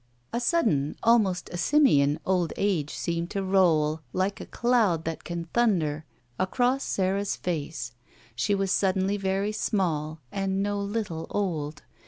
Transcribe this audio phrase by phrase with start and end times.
[0.33, 5.45] A sudden, almost a simian old age seemed to roll, like a cloud that can
[5.53, 6.01] thtmder,
[6.39, 7.91] across Sara's face.
[8.35, 11.83] She was suddenly very small and no little old.